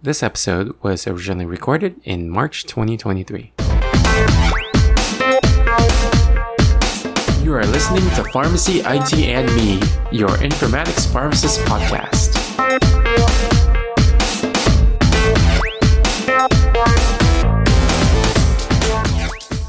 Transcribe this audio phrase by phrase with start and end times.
[0.00, 3.52] This episode was originally recorded in March 2023.
[7.42, 9.80] You are listening to Pharmacy IT and Me,
[10.12, 12.36] your informatics pharmacist podcast.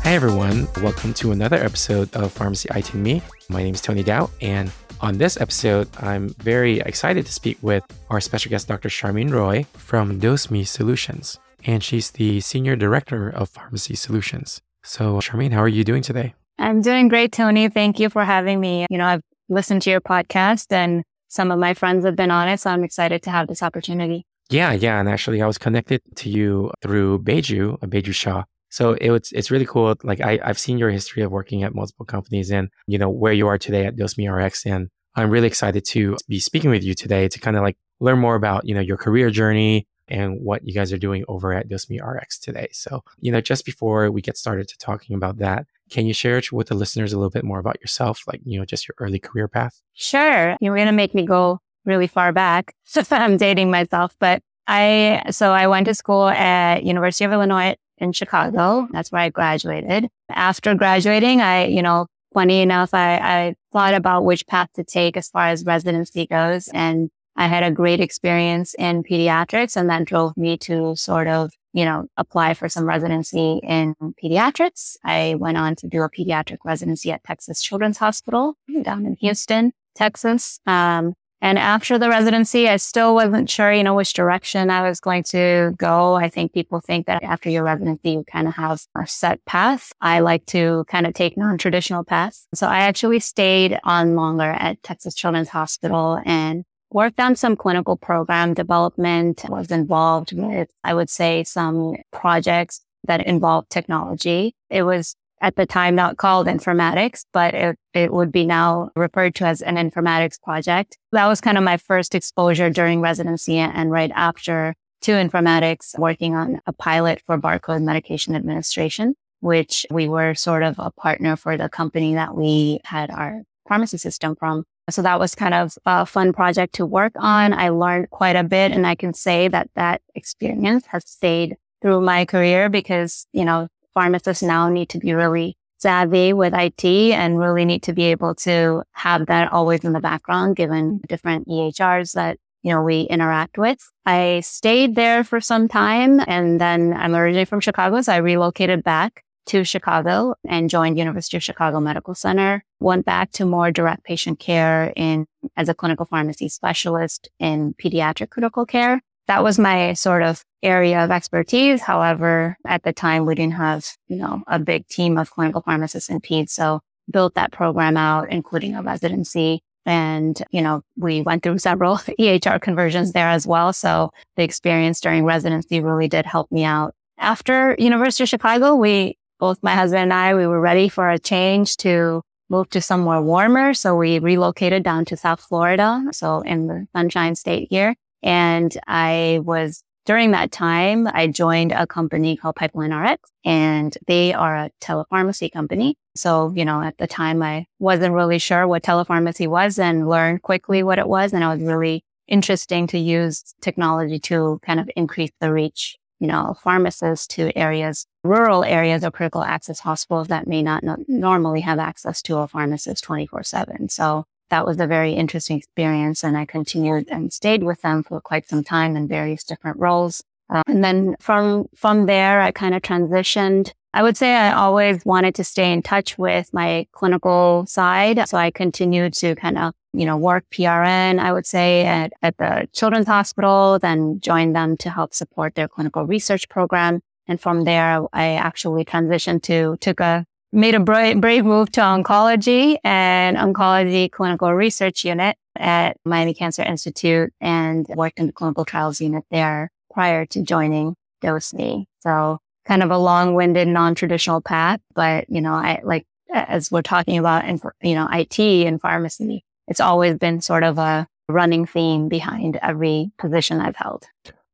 [0.04, 0.68] Hi, everyone.
[0.84, 3.24] Welcome to another episode of Pharmacy IT and Me.
[3.50, 4.72] My name is Tony Dao, and
[5.02, 8.90] on this episode, I'm very excited to speak with our special guest, Dr.
[8.90, 14.62] Sharmeen Roy from DoseMe Solutions, and she's the Senior Director of Pharmacy Solutions.
[14.84, 16.34] So, Sharmeen, how are you doing today?
[16.58, 17.70] I'm doing great, Tony.
[17.70, 18.86] Thank you for having me.
[18.90, 22.50] You know, I've listened to your podcast and some of my friends have been on
[22.50, 24.26] it, so I'm excited to have this opportunity.
[24.50, 25.00] Yeah, yeah.
[25.00, 29.66] And actually, I was connected to you through Beju, Beju Shah, so it's it's really
[29.66, 29.96] cool.
[30.04, 33.34] Like I, I've seen your history of working at multiple companies and you know where
[33.34, 34.66] you are today at DoseMe RX.
[34.66, 38.20] And I'm really excited to be speaking with you today to kind of like learn
[38.20, 41.70] more about, you know, your career journey and what you guys are doing over at
[41.70, 42.68] DoseMe RX today.
[42.72, 46.42] So, you know, just before we get started to talking about that, can you share
[46.52, 49.20] with the listeners a little bit more about yourself, like, you know, just your early
[49.20, 49.82] career path?
[49.94, 50.56] Sure.
[50.62, 52.74] You're going to make me go really far back.
[52.86, 57.76] So I'm dating myself, but I, so I went to school at University of Illinois
[58.00, 58.88] in Chicago.
[58.92, 60.10] That's where I graduated.
[60.30, 65.18] After graduating, I, you know, funny enough, I, I thought about which path to take
[65.18, 66.70] as far as residency goes.
[66.74, 71.52] And I had a great experience in pediatrics and that drove me to sort of,
[71.74, 74.98] you know, apply for some residency in pediatrics.
[75.04, 79.72] I went on to do a pediatric residency at Texas Children's Hospital down in Houston,
[79.96, 80.60] Texas.
[80.66, 85.00] Um, and after the residency, I still wasn't sure, you know, which direction I was
[85.00, 86.16] going to go.
[86.16, 89.94] I think people think that after your residency, you kind of have a set path.
[90.02, 92.48] I like to kind of take non-traditional paths.
[92.54, 97.96] So I actually stayed on longer at Texas Children's Hospital and worked on some clinical
[97.96, 104.56] program development, was involved with, I would say, some projects that involved technology.
[104.70, 109.36] It was at the time not called informatics, but it, it would be now referred
[109.36, 110.98] to as an informatics project.
[111.12, 116.36] That was kind of my first exposure during residency and right after to informatics, working
[116.36, 121.56] on a pilot for barcode medication administration, which we were sort of a partner for
[121.56, 124.66] the company that we had our pharmacy system from.
[124.90, 127.54] So that was kind of a fun project to work on.
[127.54, 132.02] I learned quite a bit and I can say that that experience has stayed through
[132.02, 137.40] my career because, you know, pharmacists now need to be really savvy with IT and
[137.40, 142.14] really need to be able to have that always in the background, given different EHRs
[142.14, 143.80] that, you know, we interact with.
[144.06, 148.02] I stayed there for some time and then I'm originally from Chicago.
[148.02, 152.64] So I relocated back to Chicago and joined University of Chicago Medical Center.
[152.80, 155.26] Went back to more direct patient care in
[155.56, 161.04] as a clinical pharmacy specialist in pediatric critical care that was my sort of area
[161.04, 161.82] of expertise.
[161.82, 166.10] However, at the time we didn't have, you know, a big team of clinical pharmacists
[166.10, 166.50] in peds.
[166.50, 166.82] So
[167.12, 169.62] built that program out, including a residency.
[169.86, 173.72] And, you know, we went through several EHR conversions there as well.
[173.72, 176.96] So the experience during residency really did help me out.
[177.20, 181.20] After University of Chicago, we, both my husband and I, we were ready for a
[181.20, 183.76] change to move to somewhere warmer.
[183.76, 186.04] So we relocated down to South Florida.
[186.14, 187.94] So in the Sunshine State here.
[188.24, 194.34] And I was during that time, I joined a company called Pipeline RX and they
[194.34, 195.98] are a telepharmacy company.
[196.16, 200.42] So, you know, at the time I wasn't really sure what telepharmacy was and learned
[200.42, 201.32] quickly what it was.
[201.32, 206.28] And it was really interesting to use technology to kind of increase the reach, you
[206.28, 211.78] know, pharmacists to areas, rural areas of critical access hospitals that may not normally have
[211.78, 213.90] access to a pharmacist 24 seven.
[213.90, 216.24] So that was a very interesting experience.
[216.24, 220.24] And I continued and stayed with them for quite some time in various different roles.
[220.50, 223.72] Uh, and then from, from there, I kind of transitioned.
[223.94, 228.28] I would say I always wanted to stay in touch with my clinical side.
[228.28, 232.38] So I continued to kind of, you know, work PRN, I would say at, at
[232.38, 237.02] the children's hospital, then joined them to help support their clinical research program.
[237.28, 241.82] And from there, I actually transitioned to, took a made a brave, brave move to
[241.82, 248.66] oncology and oncology clinical research unit at Miami Cancer Institute and worked in the clinical
[248.66, 251.86] trials unit there prior to joining DoseMe.
[252.00, 257.18] So kind of a long-winded, non-traditional path, but you know, I like as we're talking
[257.18, 262.08] about, in, you know, IT and pharmacy, it's always been sort of a running theme
[262.08, 264.06] behind every position I've held.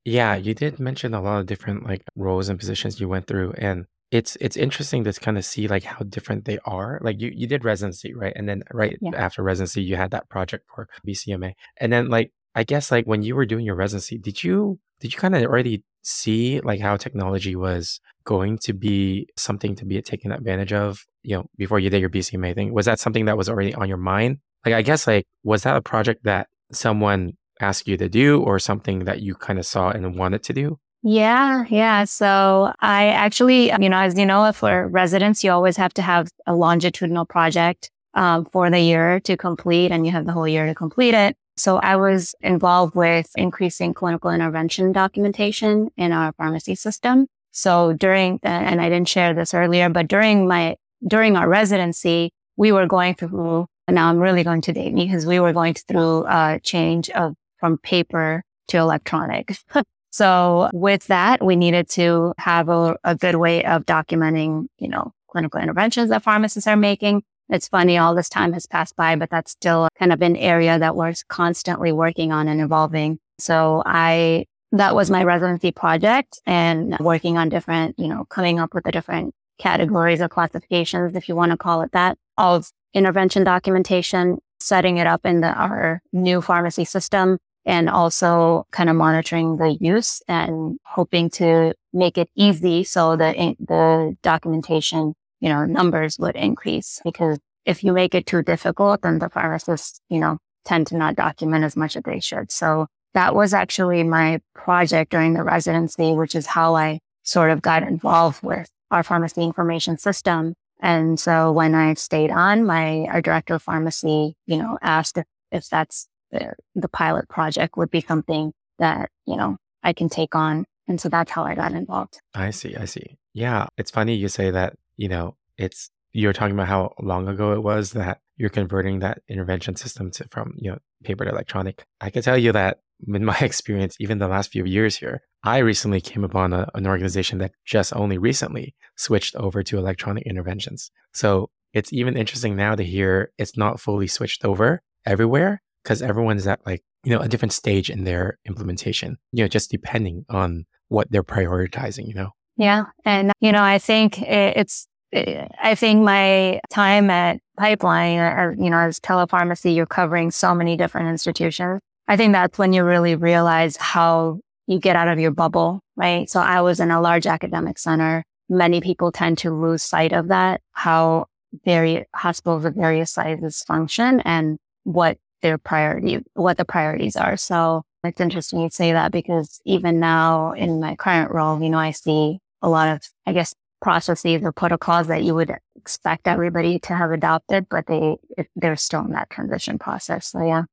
[0.03, 3.53] Yeah, you did mention a lot of different like roles and positions you went through,
[3.57, 6.99] and it's it's interesting to kind of see like how different they are.
[7.01, 8.33] Like you you did residency, right?
[8.35, 9.11] And then right yeah.
[9.15, 11.53] after residency, you had that project for BCMA.
[11.77, 15.13] And then like I guess like when you were doing your residency, did you did
[15.13, 20.01] you kind of already see like how technology was going to be something to be
[20.01, 22.73] taken advantage of, you know, before you did your BCMA thing?
[22.73, 24.37] Was that something that was already on your mind?
[24.65, 28.59] Like, I guess, like, was that a project that someone asked you to do or
[28.59, 30.79] something that you kind of saw and wanted to do?
[31.07, 32.05] Yeah, yeah.
[32.05, 36.01] So I actually, you know, as you know, if for residents, you always have to
[36.01, 40.47] have a longitudinal project um, for the year to complete, and you have the whole
[40.47, 41.37] year to complete it.
[41.57, 47.27] So I was involved with increasing clinical intervention documentation in our pharmacy system.
[47.51, 50.75] So during, and I didn't share this earlier, but during my,
[51.07, 55.05] during our residency, we were going through, and now I'm really going to date me
[55.05, 59.55] because we were going through a change of from paper to electronic.
[60.15, 65.11] So with that, we needed to have a, a good way of documenting, you know,
[65.27, 67.23] clinical interventions that pharmacists are making.
[67.49, 70.79] It's funny, all this time has passed by, but that's still kind of an area
[70.79, 73.19] that we're constantly working on and evolving.
[73.39, 78.73] So I, that was my residency project and working on different, you know, coming up
[78.73, 83.43] with the different categories or classifications, if you want to call it that, of intervention
[83.43, 89.57] documentation, setting it up in the, our new pharmacy system, and also kind of monitoring
[89.57, 96.17] the use and hoping to make it easy so that the documentation, you know, numbers
[96.19, 100.87] would increase because if you make it too difficult, then the pharmacists, you know, tend
[100.87, 102.51] to not document as much as they should.
[102.51, 107.61] So that was actually my project during the residency, which is how I sort of
[107.61, 110.53] got involved with our pharmacy information system.
[110.81, 115.25] And so when I stayed on, my our director of pharmacy, you know, asked if,
[115.51, 120.35] if that's the, the pilot project would be something that, you know, I can take
[120.35, 120.65] on.
[120.87, 122.19] And so that's how I got involved.
[122.33, 122.75] I see.
[122.75, 123.17] I see.
[123.33, 123.67] Yeah.
[123.77, 127.63] It's funny you say that, you know, it's, you're talking about how long ago it
[127.63, 131.85] was that you're converting that intervention system to from, you know, paper to electronic.
[132.01, 135.59] I can tell you that in my experience, even the last few years here, I
[135.59, 140.91] recently came upon a, an organization that just only recently switched over to electronic interventions.
[141.13, 146.47] So it's even interesting now to hear it's not fully switched over everywhere, because everyone's
[146.47, 150.65] at like, you know, a different stage in their implementation, you know, just depending on
[150.87, 152.31] what they're prioritizing, you know?
[152.57, 152.85] Yeah.
[153.05, 158.79] And, you know, I think it's, I think my time at Pipeline, or, you know,
[158.79, 161.79] as telepharmacy, you're covering so many different institutions.
[162.07, 166.27] I think that's when you really realize how you get out of your bubble, right?
[166.27, 168.23] So I was in a large academic center.
[168.49, 171.27] Many people tend to lose sight of that, how
[171.63, 177.37] very hospitals of various sizes function and what their priority, what the priorities are.
[177.37, 181.79] So it's interesting you say that because even now in my current role, you know,
[181.79, 186.79] I see a lot of, I guess, processes or protocols that you would expect everybody
[186.79, 188.17] to have adopted, but they,
[188.55, 190.27] they're still in that transition process.
[190.31, 190.63] So yeah.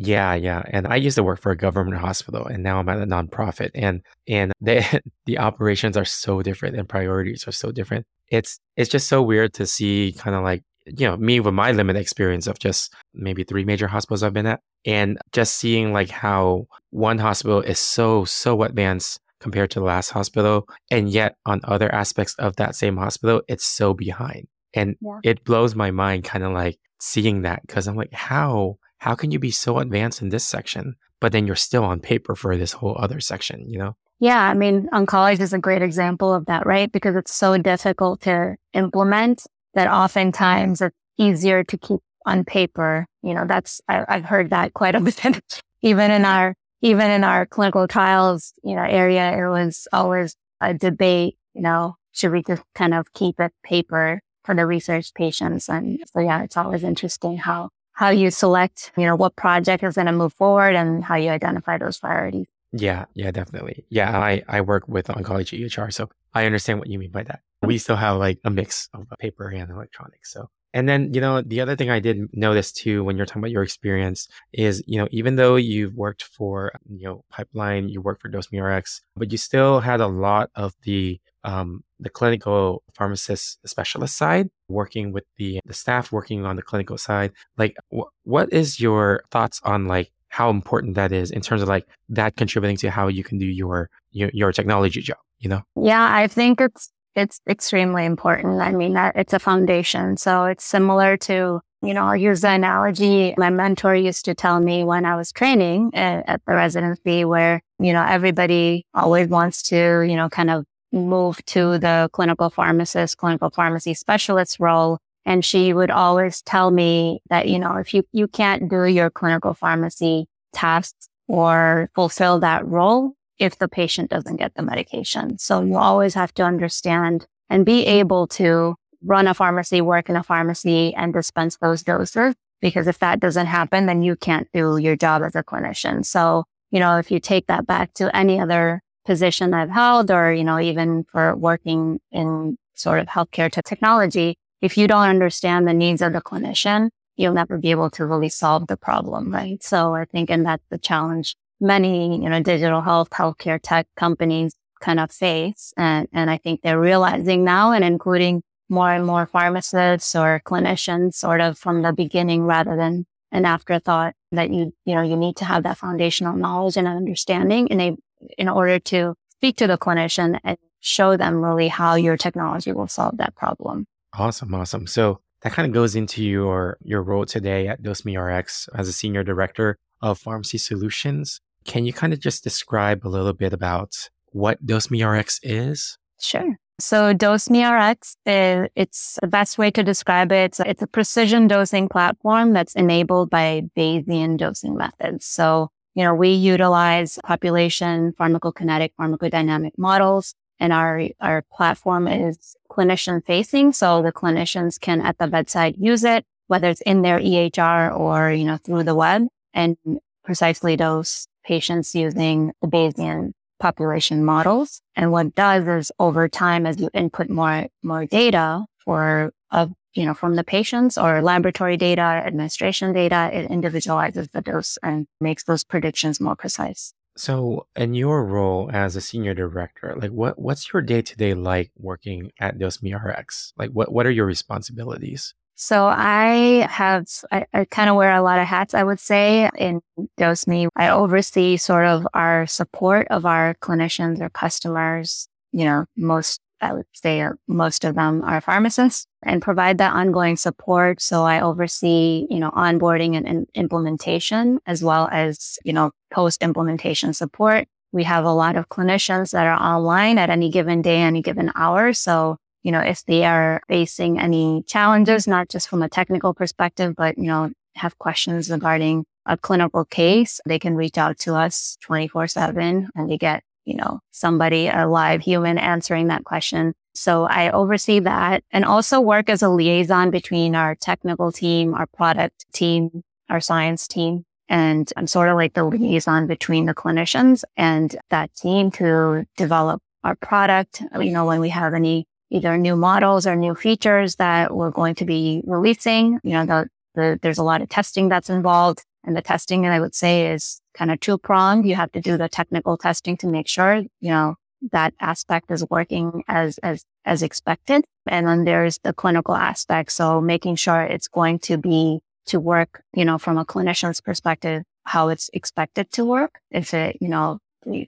[0.00, 0.62] Yeah, yeah.
[0.66, 3.70] And I used to work for a government hospital and now I'm at a nonprofit
[3.74, 4.84] and and they
[5.26, 8.06] the operations are so different and priorities are so different.
[8.28, 10.62] It's it's just so weird to see kind of like
[10.96, 14.46] you know, me with my limited experience of just maybe three major hospitals I've been
[14.46, 19.84] at and just seeing like how one hospital is so, so advanced compared to the
[19.84, 20.68] last hospital.
[20.90, 24.48] And yet on other aspects of that same hospital, it's so behind.
[24.74, 25.18] And yeah.
[25.24, 29.30] it blows my mind kind of like seeing that because I'm like, how, how can
[29.30, 32.72] you be so advanced in this section, but then you're still on paper for this
[32.72, 33.96] whole other section, you know?
[34.20, 36.90] Yeah, I mean, oncology is a great example of that, right?
[36.90, 39.46] Because it's so difficult to implement
[39.78, 43.06] that oftentimes it's easier to keep on paper.
[43.22, 45.62] You know, that's, I, have heard that quite a bit.
[45.82, 50.74] even in our, even in our clinical trials, you know, area, it was always a
[50.74, 55.68] debate, you know, should we just kind of keep it paper for the research patients?
[55.68, 59.94] And so, yeah, it's always interesting how, how you select, you know, what project is
[59.94, 62.46] going to move forward and how you identify those priorities.
[62.72, 63.84] Yeah, yeah, definitely.
[63.90, 67.42] Yeah, I, I work with oncology EHR, so I understand what you mean by that.
[67.62, 70.32] We still have like a mix of paper and electronics.
[70.32, 73.40] So, and then, you know, the other thing I did notice too when you're talking
[73.40, 78.00] about your experience is, you know, even though you've worked for, you know, Pipeline, you
[78.00, 83.58] worked for DoseMeRx, but you still had a lot of the um, the clinical pharmacist
[83.66, 87.32] specialist side, working with the the staff working on the clinical side.
[87.56, 91.68] Like, wh- what is your thoughts on like how important that is in terms of
[91.68, 95.18] like that contributing to how you can do your your, your technology job?
[95.38, 95.62] You know?
[95.76, 98.60] Yeah, I think it's it's extremely important.
[98.60, 100.16] I mean, that it's a foundation.
[100.16, 104.60] So it's similar to, you know, I'll use the analogy my mentor used to tell
[104.60, 109.62] me when I was training at, at the residency where, you know, everybody always wants
[109.64, 114.98] to, you know, kind of move to the clinical pharmacist, clinical pharmacy specialist role.
[115.26, 119.10] And she would always tell me that, you know, if you, you can't do your
[119.10, 125.38] clinical pharmacy tasks or fulfill that role, if the patient doesn't get the medication.
[125.38, 130.16] So you always have to understand and be able to run a pharmacy, work in
[130.16, 132.34] a pharmacy and dispense those doses.
[132.60, 136.04] Because if that doesn't happen, then you can't do your job as a clinician.
[136.04, 140.32] So, you know, if you take that back to any other position I've held or,
[140.32, 145.68] you know, even for working in sort of healthcare to technology, if you don't understand
[145.68, 149.62] the needs of the clinician, you'll never be able to really solve the problem, right?
[149.62, 154.54] So I think, and that's the challenge many, you know, digital health, healthcare tech companies
[154.80, 155.72] kind of face.
[155.76, 161.14] And, and I think they're realizing now and including more and more pharmacists or clinicians
[161.14, 165.36] sort of from the beginning rather than an afterthought that you, you know, you need
[165.36, 167.96] to have that foundational knowledge and understanding in a,
[168.36, 172.88] in order to speak to the clinician and show them really how your technology will
[172.88, 173.86] solve that problem.
[174.14, 174.54] Awesome.
[174.54, 174.86] Awesome.
[174.86, 179.22] So that kind of goes into your, your role today at DoseMeRx as a senior
[179.24, 181.40] director of pharmacy solutions.
[181.64, 183.94] Can you kind of just describe a little bit about
[184.32, 185.98] what DoseMeRx is?
[186.20, 186.56] Sure.
[186.80, 190.60] So DoseMeRx, is, it's the best way to describe it.
[190.60, 195.26] It's a precision dosing platform that's enabled by Bayesian dosing methods.
[195.26, 203.24] So, you know, we utilize population pharmacokinetic pharmacodynamic models and our, our platform is clinician
[203.24, 203.72] facing.
[203.72, 208.30] So the clinicians can at the bedside use it, whether it's in their EHR or,
[208.30, 209.76] you know, through the web and
[210.24, 214.82] precisely dose patients using the Bayesian population models.
[214.94, 220.04] And what does is over time, as you input more, more data for, uh, you
[220.04, 225.44] know, from the patients or laboratory data, administration data, it individualizes the dose and makes
[225.44, 226.92] those predictions more precise.
[227.16, 231.34] So, in your role as a senior director, like what what's your day to day
[231.34, 233.54] like working at DoseMeRx?
[233.56, 235.34] Like, what what are your responsibilities?
[235.60, 239.50] So I have, I, I kind of wear a lot of hats, I would say,
[239.58, 239.80] in
[240.16, 240.68] DoseMe.
[240.76, 245.26] I oversee sort of our support of our clinicians or customers.
[245.50, 250.36] You know, most, I would say most of them are pharmacists and provide that ongoing
[250.36, 251.02] support.
[251.02, 256.40] So I oversee, you know, onboarding and, and implementation as well as, you know, post
[256.40, 257.66] implementation support.
[257.90, 261.50] We have a lot of clinicians that are online at any given day, any given
[261.56, 261.92] hour.
[261.94, 266.94] So you know, if they are facing any challenges, not just from a technical perspective,
[266.96, 271.76] but, you know, have questions regarding a clinical case, they can reach out to us
[271.82, 276.74] 24 seven and they get, you know, somebody, a live human answering that question.
[276.94, 281.86] So I oversee that and also work as a liaison between our technical team, our
[281.86, 284.24] product team, our science team.
[284.48, 289.80] And I'm sort of like the liaison between the clinicians and that team to develop
[290.02, 290.82] our product.
[290.98, 294.94] You know, when we have any either new models or new features that we're going
[294.96, 296.20] to be releasing.
[296.22, 299.80] You know, the, the, there's a lot of testing that's involved and the testing, I
[299.80, 301.66] would say is kind of two pronged.
[301.66, 304.34] You have to do the technical testing to make sure, you know,
[304.72, 307.84] that aspect is working as, as, as expected.
[308.06, 309.92] And then there's the clinical aspect.
[309.92, 314.62] So making sure it's going to be to work, you know, from a clinician's perspective,
[314.84, 316.40] how it's expected to work.
[316.50, 317.38] If it, you know,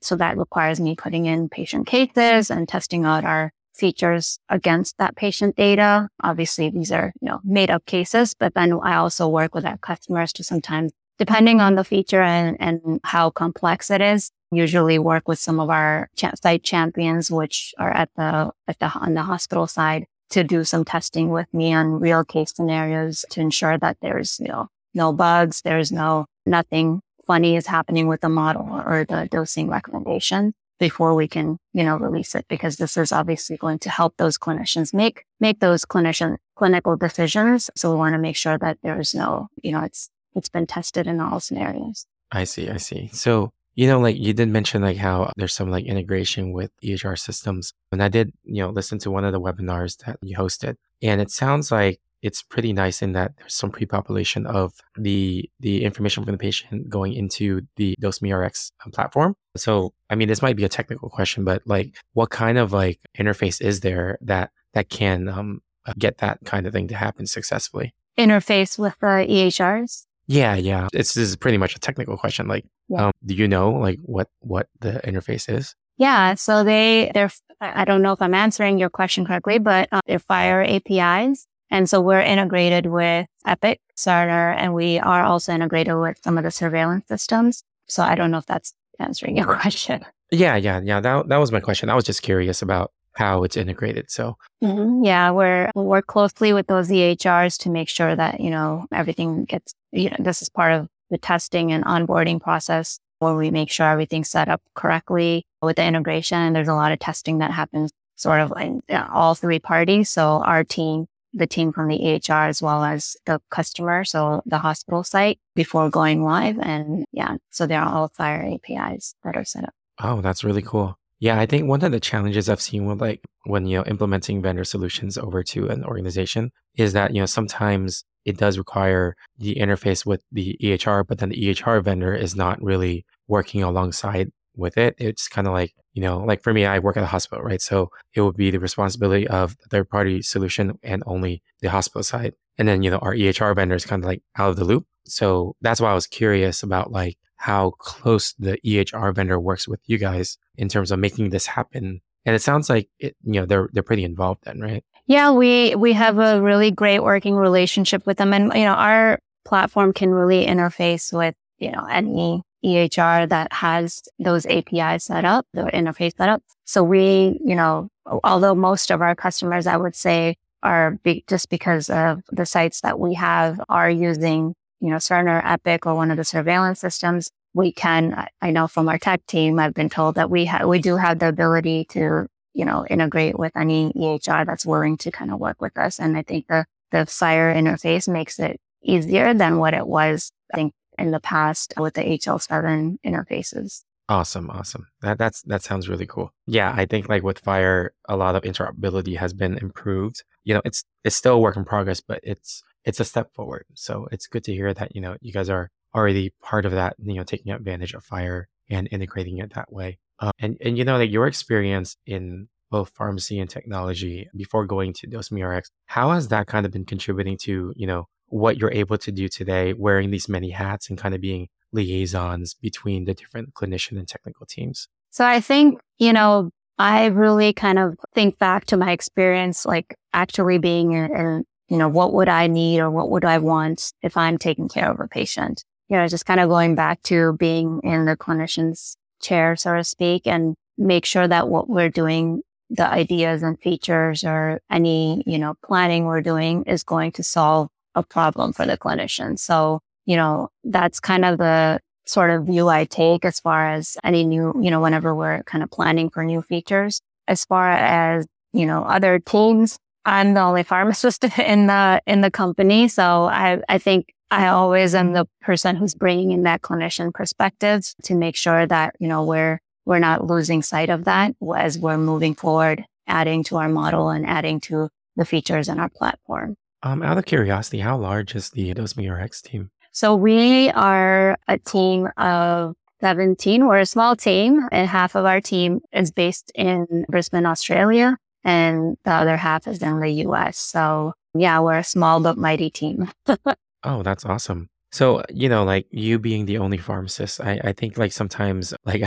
[0.00, 5.16] so that requires me putting in patient cases and testing out our features against that
[5.16, 6.08] patient data.
[6.22, 9.78] Obviously, these are, you know, made up cases, but then I also work with our
[9.78, 15.28] customers to sometimes, depending on the feature and, and how complex it is, usually work
[15.28, 16.10] with some of our
[16.42, 20.84] site champions, which are at the, at the, on the hospital side to do some
[20.84, 25.62] testing with me on real case scenarios to ensure that there's, you know, no bugs,
[25.62, 31.28] there's no, nothing funny is happening with the model or the dosing recommendation before we
[31.28, 35.24] can, you know, release it because this is obviously going to help those clinicians make,
[35.38, 37.70] make those clinician clinical decisions.
[37.76, 41.06] So we want to make sure that there's no, you know, it's, it's been tested
[41.06, 42.06] in all scenarios.
[42.32, 42.70] I see.
[42.70, 43.10] I see.
[43.12, 47.18] So, you know, like you did mention like how there's some like integration with EHR
[47.18, 47.74] systems.
[47.92, 51.20] And I did, you know, listen to one of the webinars that you hosted and
[51.20, 56.24] it sounds like it's pretty nice in that there's some pre-population of the the information
[56.24, 59.36] from the patient going into the DoseMeRx platform.
[59.56, 63.00] So, I mean, this might be a technical question, but like, what kind of like
[63.18, 65.60] interface is there that that can um,
[65.98, 67.94] get that kind of thing to happen successfully?
[68.18, 70.06] Interface with the EHRs.
[70.26, 70.88] Yeah, yeah.
[70.92, 72.46] It's this is pretty much a technical question.
[72.46, 73.06] Like, yeah.
[73.06, 75.74] um, do you know like what what the interface is?
[75.96, 80.00] Yeah, so they they're I don't know if I'm answering your question correctly, but uh,
[80.06, 85.96] they're FHIR APIs and so we're integrated with Epic, Cerner, and we are also integrated
[85.96, 87.62] with some of the surveillance systems.
[87.86, 90.04] So I don't know if that's answering your question.
[90.30, 91.00] Yeah, yeah, yeah.
[91.00, 91.88] That, that was my question.
[91.88, 94.10] I was just curious about how it's integrated.
[94.10, 95.04] So mm-hmm.
[95.04, 99.44] yeah, we're we work closely with those EHRs to make sure that you know everything
[99.44, 99.74] gets.
[99.92, 103.86] You know, this is part of the testing and onboarding process where we make sure
[103.86, 106.38] everything's set up correctly with the integration.
[106.38, 108.80] And there's a lot of testing that happens sort of in
[109.12, 110.08] all three parties.
[110.08, 114.58] So our team, the team from the EHR as well as the customer, so the
[114.58, 116.58] hospital site before going live.
[116.58, 119.74] And yeah, so they're all FHIR APIs that are set up.
[120.02, 120.96] Oh, that's really cool.
[121.18, 124.40] Yeah, I think one of the challenges I've seen with like when you know implementing
[124.40, 129.54] vendor solutions over to an organization is that you know sometimes it does require the
[129.56, 134.76] interface with the EHR, but then the EHR vendor is not really working alongside with
[134.76, 134.94] it.
[134.98, 137.60] It's kind of like, you know, like for me, I work at a hospital, right?
[137.60, 142.02] So it would be the responsibility of the third party solution and only the hospital
[142.02, 142.34] side.
[142.58, 144.86] And then, you know, our EHR vendor is kind of like out of the loop.
[145.06, 149.80] So that's why I was curious about like how close the EHR vendor works with
[149.86, 152.00] you guys in terms of making this happen.
[152.26, 154.84] And it sounds like it, you know, they're they're pretty involved then, right?
[155.06, 159.18] Yeah, we we have a really great working relationship with them, and you know our
[159.44, 165.46] platform can really interface with you know any EHR that has those APIs set up,
[165.52, 166.42] the interface set up.
[166.64, 171.48] So we, you know, although most of our customers, I would say, are be, just
[171.48, 176.10] because of the sites that we have are using, you know, Cerner, Epic, or one
[176.10, 177.30] of the surveillance systems.
[177.54, 180.80] We can, I know from our tech team, I've been told that we have, we
[180.80, 185.30] do have the ability to you know, integrate with any EHR that's willing to kind
[185.30, 186.00] of work with us.
[186.00, 190.56] And I think the, the FHIR interface makes it easier than what it was, I
[190.56, 193.82] think, in the past with the HL7 interfaces.
[194.08, 194.88] Awesome, awesome.
[195.02, 196.32] That that's that sounds really cool.
[196.46, 200.24] Yeah, I think like with FHIR, a lot of interoperability has been improved.
[200.42, 203.66] You know, it's it's still a work in progress, but it's it's a step forward.
[203.74, 206.96] So it's good to hear that you know you guys are already part of that.
[206.98, 209.98] You know, taking advantage of FHIR and integrating it that way.
[210.18, 214.92] Uh, and and you know like your experience in both pharmacy and technology before going
[214.94, 218.98] to DoseMeRx, how has that kind of been contributing to you know what you're able
[218.98, 223.54] to do today, wearing these many hats and kind of being liaisons between the different
[223.54, 224.88] clinician and technical teams?
[225.10, 229.94] So I think you know I really kind of think back to my experience, like
[230.14, 234.16] actually being in, you know, what would I need or what would I want if
[234.16, 235.62] I'm taking care of a patient?
[235.88, 239.84] You know, just kind of going back to being in the clinician's chair, so to
[239.84, 242.40] speak, and make sure that what we're doing,
[242.70, 247.68] the ideas and features or any, you know, planning we're doing is going to solve
[247.94, 249.38] a problem for the clinician.
[249.38, 253.96] So, you know, that's kind of the sort of view I take as far as
[254.02, 257.00] any new, you know, whenever we're kind of planning for new features.
[257.28, 262.30] As far as, you know, other teams, I'm the only pharmacist in the, in the
[262.30, 262.88] company.
[262.88, 267.84] So I, I think I always am the person who's bringing in that clinician perspective
[268.04, 271.98] to make sure that, you know, we're, we're not losing sight of that as we're
[271.98, 276.56] moving forward, adding to our model and adding to the features in our platform.
[276.82, 279.70] Um, out of curiosity, how large is the DoseMeRx team?
[279.92, 283.66] So we are a team of 17.
[283.66, 288.96] We're a small team and half of our team is based in Brisbane, Australia and
[289.04, 290.58] the other half is in the US.
[290.58, 293.10] So yeah, we're a small but mighty team.
[293.82, 294.68] Oh, that's awesome.
[294.92, 299.02] So, you know, like you being the only pharmacist, I, I think like sometimes, like,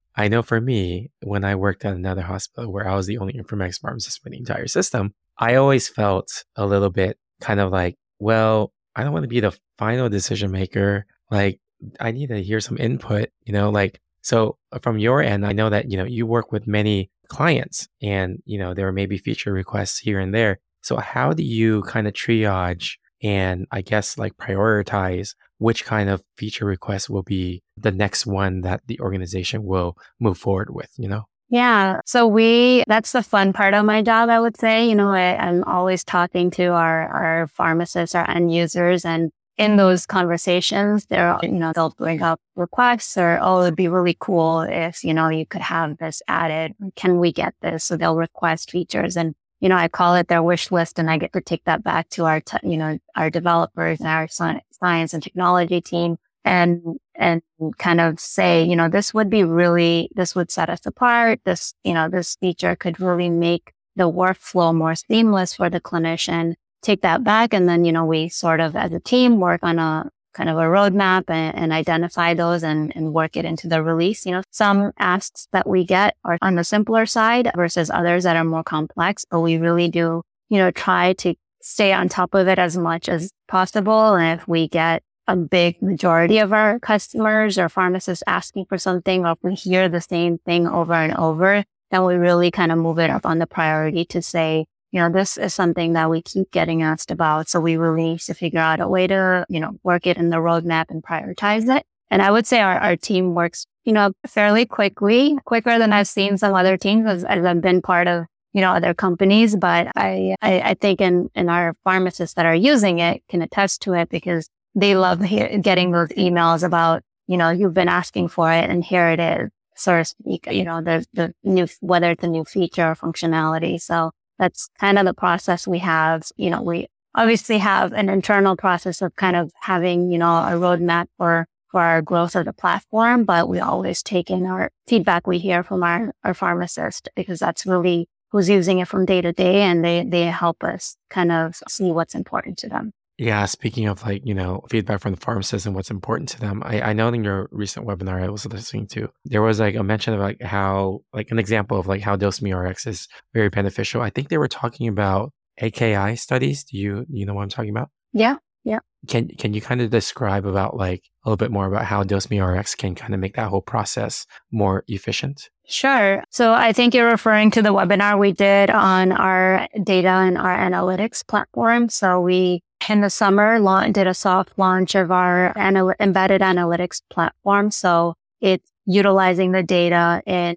[0.16, 3.32] I know for me, when I worked at another hospital where I was the only
[3.32, 7.96] informatics pharmacist for the entire system, I always felt a little bit kind of like,
[8.18, 11.06] well, I don't want to be the final decision maker.
[11.30, 11.60] Like,
[12.00, 15.52] I need to hear some input, you know, like, so uh, from your end, I
[15.52, 19.18] know that, you know, you work with many clients and, you know, there may be
[19.18, 20.58] feature requests here and there.
[20.82, 26.22] So how do you kind of triage and I guess like prioritize which kind of
[26.36, 31.08] feature request will be the next one that the organization will move forward with, you
[31.08, 31.27] know?
[31.50, 32.00] Yeah.
[32.04, 34.86] So we, that's the fun part of my job, I would say.
[34.86, 39.76] You know, I, am always talking to our, our pharmacists, our end users, and in
[39.76, 44.60] those conversations, they're, you know, they'll bring up requests or, oh, it'd be really cool
[44.60, 46.74] if, you know, you could have this added.
[46.94, 47.84] Can we get this?
[47.84, 51.18] So they'll request features and you know, I call it their wish list and I
[51.18, 55.22] get to take that back to our, you know, our developers and our science and
[55.22, 57.42] technology team and, and
[57.78, 61.40] kind of say, you know, this would be really, this would set us apart.
[61.44, 66.54] This, you know, this feature could really make the workflow more seamless for the clinician.
[66.80, 67.52] Take that back.
[67.52, 70.56] And then, you know, we sort of as a team work on a, kind of
[70.56, 74.24] a roadmap and, and identify those and, and work it into the release.
[74.24, 78.36] You know, some asks that we get are on the simpler side versus others that
[78.36, 82.46] are more complex, but we really do, you know, try to stay on top of
[82.46, 84.14] it as much as possible.
[84.14, 89.26] And if we get a big majority of our customers or pharmacists asking for something,
[89.26, 92.78] or if we hear the same thing over and over, then we really kind of
[92.78, 96.22] move it up on the priority to say, you know, this is something that we
[96.22, 97.48] keep getting asked about.
[97.48, 100.30] So we really need to figure out a way to, you know, work it in
[100.30, 101.84] the roadmap and prioritize it.
[102.10, 106.08] And I would say our, our team works, you know, fairly quickly, quicker than I've
[106.08, 109.56] seen some other teams as, as I've been part of, you know, other companies.
[109.56, 113.82] But I, I, I think in, in our pharmacists that are using it can attest
[113.82, 118.28] to it because they love he- getting those emails about, you know, you've been asking
[118.28, 122.10] for it and here it is, so to speak, you know, the, the new, whether
[122.10, 123.80] it's a new feature or functionality.
[123.80, 126.24] So that's kind of the process we have.
[126.36, 130.52] You know, we obviously have an internal process of kind of having, you know, a
[130.52, 135.26] roadmap for, for our growth of the platform, but we always take in our feedback
[135.26, 139.32] we hear from our, our pharmacist because that's really who's using it from day to
[139.32, 142.92] day and they, they help us kind of see what's important to them.
[143.18, 146.62] Yeah, speaking of like, you know, feedback from the pharmacist and what's important to them,
[146.64, 149.82] I, I know in your recent webinar I was listening to, there was like a
[149.82, 154.02] mention of like how, like an example of like how DoseMe RX is very beneficial.
[154.02, 156.62] I think they were talking about AKI studies.
[156.62, 157.90] Do you, you know what I'm talking about?
[158.12, 158.36] Yeah.
[158.62, 158.80] Yeah.
[159.08, 162.40] Can, can you kind of describe about like a little bit more about how DoseMe
[162.40, 165.50] RX can kind of make that whole process more efficient?
[165.66, 166.22] Sure.
[166.30, 170.56] So I think you're referring to the webinar we did on our data and our
[170.56, 171.88] analytics platform.
[171.88, 173.58] So we in the summer
[173.90, 177.70] did a soft launch of our anal- embedded analytics platform.
[177.70, 180.56] So it's utilizing the data in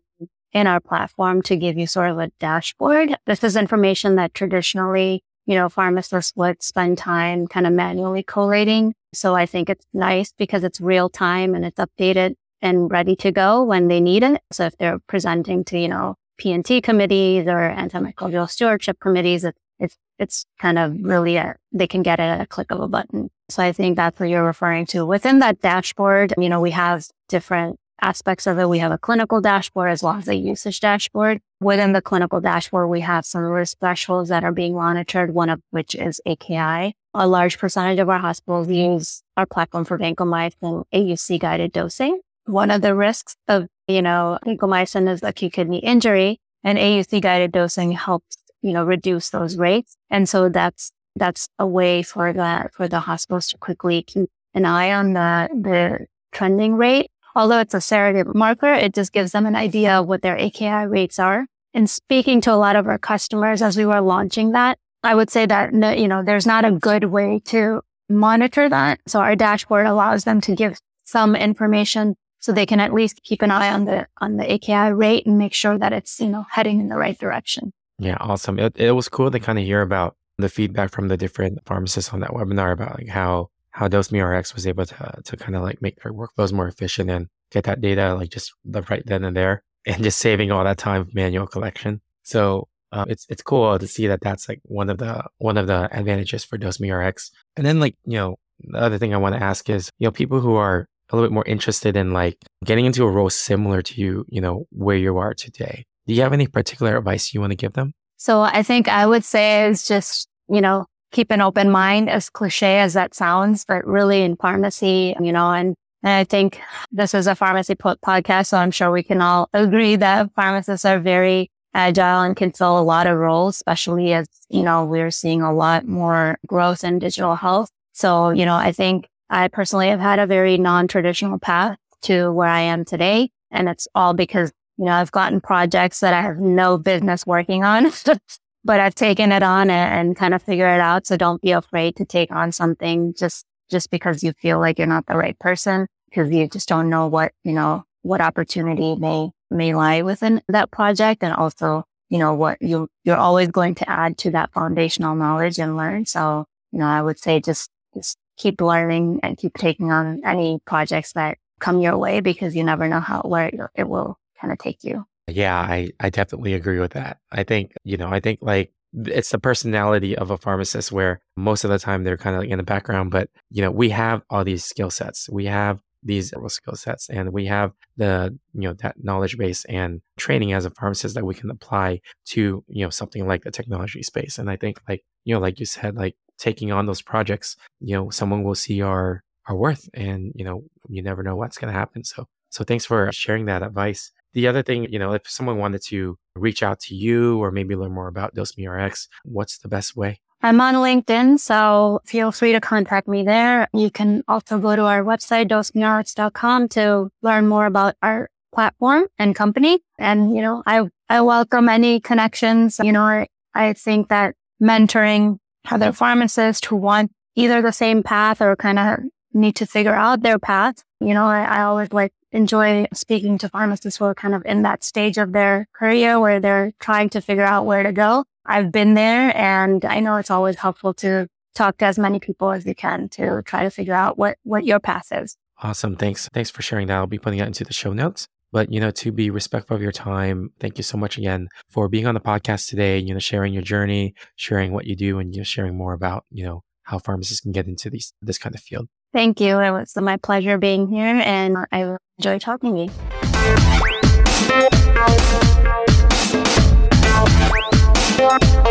[0.53, 3.15] in our platform to give you sort of a dashboard.
[3.25, 8.93] This is information that traditionally, you know, pharmacists would spend time kind of manually collating.
[9.13, 13.31] So I think it's nice because it's real time and it's updated and ready to
[13.31, 14.41] go when they need it.
[14.51, 19.97] So if they're presenting to, you know, P&T committees or antimicrobial stewardship committees, it's it's
[20.19, 23.29] it's kind of really a, they can get a click of a button.
[23.49, 25.05] So I think that's what you're referring to.
[25.05, 28.69] Within that dashboard, you know, we have different aspects of it.
[28.69, 31.39] We have a clinical dashboard as well as a usage dashboard.
[31.59, 35.59] Within the clinical dashboard, we have some risk thresholds that are being monitored, one of
[35.71, 36.95] which is AKI.
[37.13, 42.21] A large percentage of our hospitals use our platform for vancomycin AUC guided dosing.
[42.45, 47.51] One of the risks of, you know, vancomycin is acute kidney injury and AUC guided
[47.51, 49.95] dosing helps you know, reduce those rates.
[50.09, 54.65] And so that's, that's a way for the, for the hospitals to quickly keep an
[54.65, 57.09] eye on the, the trending rate.
[57.35, 60.85] Although it's a surrogate marker, it just gives them an idea of what their AKI
[60.87, 61.47] rates are.
[61.73, 65.29] And speaking to a lot of our customers as we were launching that, I would
[65.29, 68.99] say that, you know, there's not a good way to monitor that.
[69.07, 73.41] So our dashboard allows them to give some information so they can at least keep
[73.41, 76.45] an eye on the, on the AKI rate and make sure that it's, you know,
[76.49, 77.71] heading in the right direction.
[78.01, 78.57] Yeah, awesome.
[78.57, 82.11] It, it was cool to kind of hear about the feedback from the different pharmacists
[82.11, 85.61] on that webinar about like how how DoseMe RX was able to to kind of
[85.61, 89.23] like make their workflows more efficient and get that data like just the right then
[89.23, 92.01] and there and just saving all that time of manual collection.
[92.23, 95.67] So uh, it's it's cool to see that that's like one of the one of
[95.67, 97.29] the advantages for DoseMe RX.
[97.55, 100.11] And then like you know the other thing I want to ask is you know
[100.11, 103.83] people who are a little bit more interested in like getting into a role similar
[103.83, 105.85] to you, you know, where you are today.
[106.11, 107.93] Do you have any particular advice you want to give them?
[108.17, 112.29] So I think I would say is just, you know, keep an open mind as
[112.29, 116.59] cliche as that sounds, but really in pharmacy, you know, and, and I think
[116.91, 118.47] this is a pharmacy po- podcast.
[118.47, 122.77] So I'm sure we can all agree that pharmacists are very agile and can fill
[122.77, 126.99] a lot of roles, especially as, you know, we're seeing a lot more growth in
[126.99, 127.69] digital health.
[127.93, 132.49] So, you know, I think I personally have had a very non-traditional path to where
[132.49, 133.29] I am today.
[133.49, 137.63] And it's all because you know, I've gotten projects that I have no business working
[137.63, 137.91] on,
[138.65, 141.05] but I've taken it on and, and kind of figure it out.
[141.05, 144.87] So don't be afraid to take on something just, just because you feel like you're
[144.87, 149.29] not the right person because you just don't know what, you know, what opportunity may,
[149.51, 151.23] may lie within that project.
[151.23, 155.59] And also, you know, what you, you're always going to add to that foundational knowledge
[155.59, 156.07] and learn.
[156.07, 160.59] So, you know, I would say just, just keep learning and keep taking on any
[160.65, 164.59] projects that come your way because you never know how, where it will kind of
[164.59, 165.05] take you.
[165.27, 167.19] Yeah, I, I definitely agree with that.
[167.31, 171.63] I think, you know, I think like it's the personality of a pharmacist where most
[171.63, 174.23] of the time they're kind of like in the background, but, you know, we have
[174.29, 175.29] all these skill sets.
[175.29, 180.01] We have these skill sets and we have the, you know, that knowledge base and
[180.17, 184.03] training as a pharmacist that we can apply to, you know, something like the technology
[184.03, 184.37] space.
[184.39, 187.95] And I think like, you know, like you said, like taking on those projects, you
[187.95, 191.71] know, someone will see our, our worth and, you know, you never know what's going
[191.71, 192.03] to happen.
[192.03, 194.11] So, so thanks for sharing that advice.
[194.33, 197.75] The other thing, you know, if someone wanted to reach out to you or maybe
[197.75, 200.21] learn more about DoseMe RX, what's the best way?
[200.43, 203.67] I'm on LinkedIn, so feel free to contact me there.
[203.73, 209.35] You can also go to our website, dosemerx.com to learn more about our platform and
[209.35, 209.79] company.
[209.99, 212.79] And, you know, I, I welcome any connections.
[212.81, 215.37] You know, I, I think that mentoring
[215.69, 218.99] other pharmacists who want either the same path or kind of
[219.33, 223.49] need to figure out their path You know, I, I always like enjoy speaking to
[223.49, 227.21] pharmacists who are kind of in that stage of their career where they're trying to
[227.21, 228.25] figure out where to go.
[228.45, 232.51] I've been there and I know it's always helpful to talk to as many people
[232.51, 235.35] as you can to try to figure out what, what your path is.
[235.61, 235.95] Awesome.
[235.95, 236.27] Thanks.
[236.33, 236.95] Thanks for sharing that.
[236.95, 238.27] I'll be putting that into the show notes.
[238.51, 241.87] But, you know, to be respectful of your time, thank you so much again for
[241.87, 245.33] being on the podcast today, you know, sharing your journey, sharing what you do, and,
[245.33, 248.53] you know, sharing more about, you know, how pharmacists can get into these, this kind
[248.53, 248.89] of field.
[249.13, 249.59] Thank you.
[249.59, 252.81] It was my pleasure being here and I enjoy talking to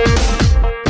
[0.05, 0.10] you.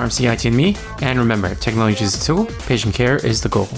[0.00, 0.74] Pharmacy IT and Me.
[1.02, 3.68] And remember, technology is a tool, patient care is the goal.